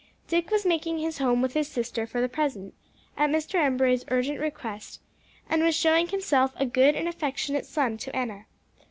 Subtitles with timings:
[0.27, 2.73] Dick was making his home with his sister for the present,
[3.17, 3.63] at Mr.
[3.63, 4.99] Embury's urgent request,
[5.47, 8.47] and was showing himself a good and affectionate son to Enna.